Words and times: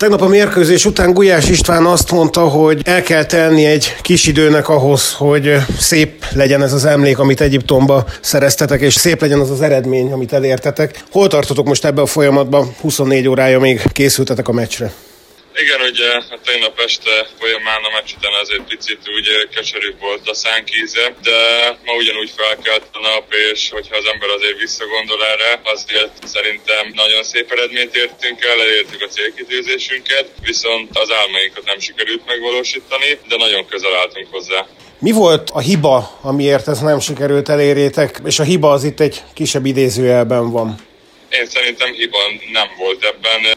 Tegnap 0.00 0.20
a 0.20 0.26
mérkőzés 0.26 0.84
után 0.84 1.12
Gulyás 1.12 1.48
István 1.48 1.84
azt 1.86 2.10
mondta, 2.10 2.40
hogy 2.40 2.80
el 2.84 3.02
kell 3.02 3.24
tenni 3.24 3.64
egy 3.64 3.96
kis 4.02 4.26
időnek 4.26 4.68
ahhoz, 4.68 5.12
hogy 5.12 5.56
szép 5.78 6.24
legyen 6.32 6.62
ez 6.62 6.72
az 6.72 6.84
emlék, 6.84 7.18
amit 7.18 7.40
Egyiptomba 7.40 8.04
szereztetek, 8.20 8.80
és 8.80 8.94
szép 8.94 9.20
legyen 9.20 9.40
az 9.40 9.50
az 9.50 9.60
eredmény, 9.60 10.12
amit 10.12 10.32
elértetek. 10.32 11.04
Hol 11.10 11.28
tartotok 11.28 11.66
most 11.66 11.84
ebben 11.84 12.04
a 12.04 12.06
folyamatban? 12.06 12.74
24 12.80 13.28
órája 13.28 13.60
még 13.60 13.82
készültetek 13.92 14.48
a 14.48 14.52
meccsre. 14.52 14.92
Igen, 15.64 15.80
ugye 15.90 16.08
hát 16.12 16.40
tegnap 16.44 16.76
este 16.88 17.14
folyamán 17.38 17.82
a 17.88 17.90
meccs 17.96 18.10
után 18.16 18.36
azért 18.42 18.68
picit 18.72 19.02
úgy 19.16 19.28
keserű 19.54 19.90
volt 20.00 20.28
a 20.28 20.34
szánkíze, 20.34 21.14
de 21.22 21.38
ma 21.84 21.92
ugyanúgy 22.02 22.32
felkelt 22.36 22.86
a 22.92 23.00
nap, 23.08 23.26
és 23.52 23.70
hogyha 23.76 23.96
az 23.96 24.06
ember 24.12 24.28
azért 24.28 24.58
visszagondol 24.58 25.20
erre, 25.32 25.60
azért 25.74 26.14
szerintem 26.34 26.84
nagyon 27.02 27.22
szép 27.22 27.50
eredményt 27.52 27.96
értünk 27.96 28.44
el, 28.44 28.60
elértük 28.60 29.02
a 29.02 29.12
célkitűzésünket, 29.16 30.26
viszont 30.42 30.98
az 30.98 31.10
álmainkat 31.20 31.64
nem 31.64 31.80
sikerült 31.80 32.26
megvalósítani, 32.26 33.10
de 33.28 33.36
nagyon 33.36 33.66
közel 33.66 33.94
álltunk 33.94 34.28
hozzá. 34.30 34.66
Mi 34.98 35.12
volt 35.12 35.50
a 35.52 35.60
hiba, 35.60 36.18
amiért 36.22 36.68
ez 36.68 36.80
nem 36.80 37.00
sikerült 37.00 37.48
elérjétek, 37.48 38.20
és 38.24 38.38
a 38.38 38.42
hiba 38.42 38.70
az 38.70 38.84
itt 38.84 39.00
egy 39.00 39.22
kisebb 39.34 39.66
idézőjelben 39.66 40.50
van? 40.50 40.74
Én 41.28 41.46
szerintem 41.46 41.92
hiba 41.92 42.18
nem 42.52 42.68
volt 42.78 43.04
ebben. 43.04 43.55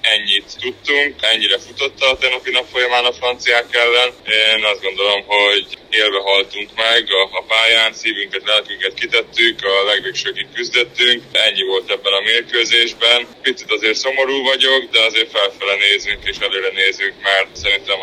Tudtunk, 0.57 1.13
ennyire 1.31 1.57
futott 1.65 1.99
a 2.01 2.17
tegnapi 2.21 2.51
nap 2.51 2.67
folyamán 2.73 3.05
a 3.05 3.17
franciák 3.19 3.67
ellen. 3.83 4.09
Én 4.55 4.63
azt 4.71 4.81
gondolom, 4.87 5.21
hogy 5.25 5.67
élve 5.89 6.21
haltunk 6.31 6.69
meg 6.85 7.03
a, 7.21 7.23
a 7.39 7.41
pályán, 7.51 7.91
szívünket, 7.93 8.43
lelkünket 8.45 8.93
kitettük, 9.01 9.55
a 9.71 9.85
legvégsőkig 9.91 10.47
küzdöttünk. 10.55 11.19
Ennyi 11.31 11.63
volt 11.71 11.91
ebben 11.95 12.13
a 12.19 12.25
mérkőzésben. 12.29 13.19
Picit 13.41 13.71
azért 13.71 13.97
szomorú 14.05 14.37
vagyok, 14.51 14.81
de 14.93 14.99
azért 15.09 15.31
felfele 15.35 15.75
nézünk 15.87 16.21
és 16.31 16.37
előre 16.47 16.71
nézünk, 16.81 17.15
mert 17.29 17.49
szerintem 17.63 17.99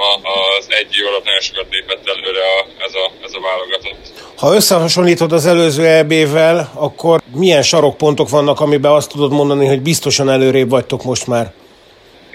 az 0.59 0.66
egy 0.80 0.90
év 0.98 1.06
alatt 1.06 1.24
nagyon 1.24 1.45
sokat 1.48 1.68
lépett 1.70 2.04
előre 2.15 2.45
a, 2.57 2.60
ez, 2.87 2.95
a, 3.04 3.07
ez 3.26 3.32
a 3.38 3.40
válogatott. 3.48 4.02
Ha 4.37 4.54
összehasonlítod 4.54 5.32
az 5.32 5.46
előző 5.46 5.85
EB-vel, 5.87 6.73
akkor 6.74 7.20
milyen 7.35 7.63
sarokpontok 7.63 8.29
vannak, 8.29 8.60
amiben 8.60 8.92
azt 8.92 9.10
tudod 9.10 9.32
mondani, 9.32 9.66
hogy 9.66 9.80
biztosan 9.80 10.30
előrébb 10.30 10.70
vagytok 10.70 11.02
most 11.04 11.26
már? 11.26 11.52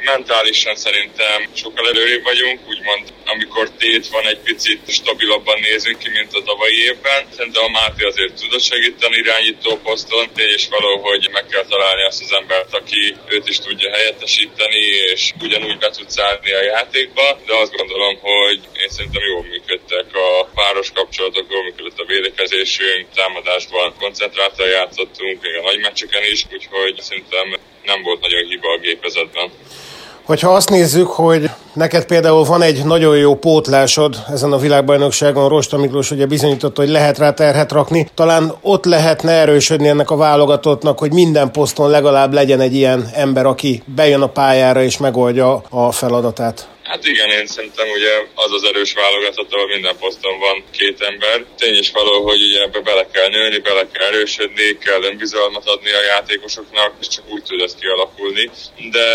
Mentálisan 0.03 0.75
szerintem 0.75 1.49
sokkal 1.53 1.87
előrébb 1.87 2.23
vagyunk, 2.23 2.59
úgymond 2.67 3.13
amikor 3.25 3.69
tét 3.77 4.07
van, 4.07 4.27
egy 4.27 4.39
picit 4.39 4.79
stabilabban 4.87 5.59
nézünk 5.59 5.97
ki, 5.97 6.09
mint 6.09 6.33
a 6.33 6.43
tavalyi 6.43 6.79
évben. 6.89 7.21
Szerintem 7.35 7.63
a 7.63 7.69
Máté 7.69 8.03
azért 8.03 8.41
tudott 8.41 8.61
segíteni 8.61 9.17
irányító 9.17 9.77
poszton, 9.77 10.33
tény 10.33 10.53
és 10.57 10.67
való, 10.69 10.97
hogy 10.97 11.29
meg 11.31 11.45
kell 11.45 11.65
találni 11.65 12.03
azt 12.03 12.21
az 12.21 12.33
embert, 12.33 12.73
aki 12.73 13.15
őt 13.27 13.47
is 13.47 13.59
tudja 13.59 13.91
helyettesíteni, 13.91 14.85
és 15.13 15.31
ugyanúgy 15.41 15.77
be 15.77 15.89
tud 15.89 16.09
szállni 16.09 16.51
a 16.51 16.63
játékba, 16.63 17.39
de 17.45 17.53
azt 17.55 17.75
gondolom, 17.75 18.17
hogy 18.19 18.59
én 18.81 18.89
szerintem 18.89 19.23
jól 19.31 19.43
működtek 19.43 20.15
a 20.15 20.49
páros 20.55 20.91
kapcsolatok, 20.93 21.45
jól 21.49 21.63
működött 21.63 21.99
a 21.99 22.05
védekezésünk, 22.05 23.07
támadásban 23.15 23.93
koncentráltan 23.99 24.67
játszottunk, 24.67 25.41
még 25.41 25.55
a 25.55 25.61
nagy 25.61 25.79
meccseken 25.79 26.23
is, 26.23 26.45
úgyhogy 26.51 27.01
szerintem 27.01 27.59
nem 27.85 28.01
volt 28.03 28.21
nagyon 28.21 28.47
hiba 28.49 28.67
a 28.75 28.79
gépezetben. 28.81 29.49
Hogyha 30.23 30.53
azt 30.53 30.69
nézzük, 30.69 31.07
hogy 31.07 31.49
neked 31.73 32.05
például 32.05 32.43
van 32.43 32.61
egy 32.61 32.85
nagyon 32.85 33.17
jó 33.17 33.35
pótlásod 33.35 34.23
ezen 34.31 34.51
a 34.51 34.57
világbajnokságon, 34.57 35.49
Rosta 35.49 35.77
Miklós 35.77 36.11
ugye 36.11 36.25
bizonyította, 36.25 36.81
hogy 36.81 36.89
lehet 36.89 37.17
rá 37.17 37.33
terhet 37.33 37.71
rakni, 37.71 38.07
talán 38.13 38.53
ott 38.61 38.85
lehetne 38.85 39.31
erősödni 39.31 39.87
ennek 39.87 40.09
a 40.09 40.15
válogatottnak, 40.15 40.99
hogy 40.99 41.13
minden 41.13 41.51
poszton 41.51 41.89
legalább 41.89 42.33
legyen 42.33 42.59
egy 42.59 42.75
ilyen 42.75 43.09
ember, 43.13 43.45
aki 43.45 43.83
bejön 43.95 44.21
a 44.21 44.27
pályára 44.27 44.83
és 44.83 44.97
megoldja 44.97 45.63
a 45.69 45.91
feladatát. 45.91 46.67
Hát 46.91 47.05
igen, 47.05 47.29
én 47.29 47.47
szerintem 47.47 47.89
ugye 47.89 48.13
az 48.35 48.51
az 48.51 48.63
erős 48.63 48.93
válogatott, 48.93 49.53
ahol 49.53 49.67
minden 49.67 49.97
poszton 49.97 50.39
van 50.39 50.63
két 50.71 51.01
ember. 51.01 51.45
Tény 51.57 51.77
is 51.77 51.91
való, 51.91 52.23
hogy 52.23 52.41
ugye 52.41 52.61
ebbe 52.61 52.79
bele 52.79 53.07
kell 53.13 53.27
nőni, 53.27 53.59
bele 53.59 53.87
kell 53.91 54.07
erősödni, 54.07 54.77
kell 54.77 55.03
önbizalmat 55.03 55.67
adni 55.67 55.91
a 55.91 56.01
játékosoknak, 56.01 56.93
és 56.99 57.07
csak 57.07 57.25
úgy 57.29 57.43
tud 57.43 57.61
ez 57.61 57.75
kialakulni. 57.79 58.49
De 58.91 59.07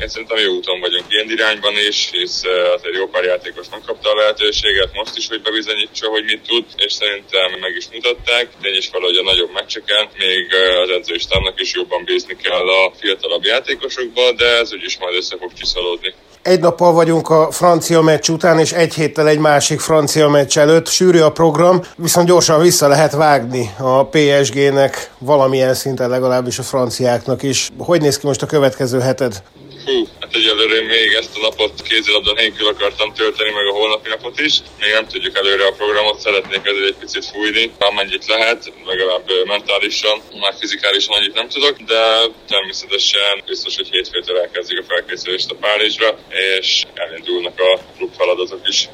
én 0.00 0.08
szerintem 0.08 0.38
jó 0.38 0.52
úton 0.52 0.80
vagyunk 0.80 1.04
ilyen 1.08 1.30
irányban 1.30 1.74
is, 1.88 2.08
hisz 2.12 2.42
azért 2.74 2.96
jó 2.96 3.06
pár 3.08 3.24
játékos 3.24 3.68
nem 3.68 3.82
kapta 3.86 4.10
a 4.10 4.14
lehetőséget 4.14 4.92
most 4.92 5.16
is, 5.16 5.28
hogy 5.28 5.42
bebizonyítsa, 5.42 6.08
hogy 6.08 6.24
mit 6.24 6.46
tud, 6.46 6.64
és 6.76 6.92
szerintem 6.92 7.50
meg 7.60 7.74
is 7.76 7.86
mutatták. 7.92 8.48
Tény 8.62 8.76
is 8.76 8.88
való, 8.92 9.04
hogy 9.04 9.16
a 9.16 9.22
nagyobb 9.22 9.52
meccseken 9.52 10.08
még 10.18 10.54
az 10.82 10.90
edzőistának 10.90 11.60
is 11.60 11.74
jobban 11.74 12.04
bízni 12.04 12.36
kell 12.36 12.68
a 12.68 12.92
fiatalabb 13.00 13.44
játékosokba, 13.44 14.32
de 14.32 14.46
ez 14.46 14.72
úgyis 14.72 14.98
majd 14.98 15.14
össze 15.14 15.36
fog 15.36 15.52
csiszolódni. 15.52 16.14
Egy 16.42 16.60
nappal 16.60 16.92
vagyunk 16.92 17.30
a 17.30 17.50
francia 17.50 18.00
meccs 18.00 18.28
után, 18.28 18.58
és 18.58 18.72
egy 18.72 18.94
héttel 18.94 19.28
egy 19.28 19.38
másik 19.38 19.80
francia 19.80 20.28
meccs 20.28 20.58
előtt. 20.58 20.88
Sűrű 20.88 21.18
a 21.18 21.30
program, 21.30 21.82
viszont 21.96 22.26
gyorsan 22.26 22.60
vissza 22.60 22.88
lehet 22.88 23.12
vágni 23.12 23.70
a 23.78 24.06
PSG-nek, 24.06 25.10
valamilyen 25.18 25.74
szinten 25.74 26.08
legalábbis 26.08 26.58
a 26.58 26.62
franciáknak 26.62 27.42
is. 27.42 27.70
Hogy 27.78 28.00
néz 28.00 28.18
ki 28.18 28.26
most 28.26 28.42
a 28.42 28.46
következő 28.46 29.00
heted? 29.00 29.42
Hú, 29.84 30.06
hát 30.20 30.30
egyelőre 30.70 31.00
még 31.00 31.12
ezt 31.12 31.36
a 31.36 31.40
napot 31.40 31.82
kézilabda 31.82 32.32
nélkül 32.32 32.66
akartam 32.66 33.12
tölteni, 33.14 33.50
meg 33.50 33.66
a 33.66 33.72
holnapi 33.72 34.08
napot 34.08 34.40
is. 34.40 34.58
Még 34.80 34.92
nem 34.92 35.06
tudjuk 35.06 35.36
előre 35.36 35.66
a 35.66 35.72
programot, 35.72 36.20
szeretnék 36.20 36.66
ezért 36.66 36.84
egy 36.84 37.00
picit 37.00 37.24
fújni, 37.24 37.72
amennyit 37.78 38.26
lehet, 38.26 38.72
legalább 38.84 39.30
mentálisan, 39.44 40.22
már 40.40 40.54
fizikálisan 40.58 41.16
annyit 41.16 41.34
nem 41.34 41.48
tudok, 41.48 41.76
de 41.76 42.02
természetesen 42.48 43.42
biztos, 43.46 43.76
hogy 43.76 43.88
hétfőtől 43.90 44.38
elkezdjük 44.38 44.80
a 44.80 44.92
felkészülést 44.92 45.50
a 45.50 45.54
Párizsra, 45.54 46.18
és 46.58 46.84
elindulnak 46.94 47.60
a 47.60 47.78
klub 47.96 48.12
feladatok 48.16 48.68
is. 48.68 48.88